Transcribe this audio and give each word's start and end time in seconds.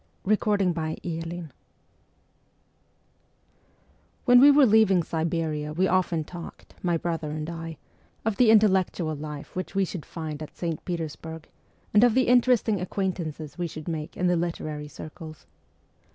80 0.27 0.29
MEMOIRS 0.29 0.67
OF 0.67 0.77
A 0.77 0.81
REVOLUTIONIST 1.11 1.53
WHEN 4.25 4.41
we 4.41 4.49
were 4.49 4.65
leaving 4.65 5.03
Siberia 5.03 5.73
we 5.73 5.87
often 5.87 6.23
talked, 6.23 6.73
my 6.81 6.97
brother 6.97 7.29
and 7.29 7.47
I, 7.47 7.77
of 8.25 8.37
the 8.37 8.49
intellectual 8.49 9.13
life 9.15 9.55
which 9.55 9.75
we 9.75 9.85
should 9.85 10.03
find 10.07 10.41
at 10.41 10.57
St. 10.57 10.83
Petersburg, 10.85 11.47
and 11.93 12.03
of 12.03 12.15
the 12.15 12.29
interesting 12.29 12.81
acquaint 12.81 13.17
ances 13.19 13.59
we 13.59 13.67
should 13.67 13.87
make 13.87 14.17
in 14.17 14.25
the 14.25 14.35
literary 14.35 14.87
circles. 14.87 15.45